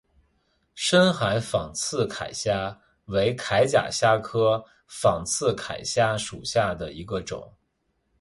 [0.73, 7.53] 深海仿刺铠虾为铠甲虾科仿刺铠虾属下的一个种。